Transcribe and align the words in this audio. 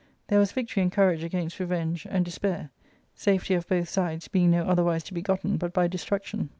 There 0.29 0.39
was 0.39 0.51
victory 0.51 0.81
and 0.81 0.91
courage 0.91 1.23
against 1.23 1.59
revenge 1.59 2.07
and 2.09 2.25
despair; 2.25 2.71
safety 3.13 3.53
of 3.53 3.67
both 3.67 3.87
sides 3.87 4.27
being 4.27 4.49
no 4.49 4.63
otherwise 4.63 5.03
to 5.03 5.13
be 5.13 5.21
gotten 5.21 5.57
but 5.57 5.73
by 5.73 5.87
destruction. 5.87 6.49